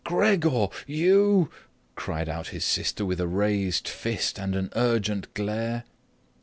[0.03, 1.51] "Gregor, you..."
[1.95, 5.83] cried out his sister with a raised fist and an urgent glare.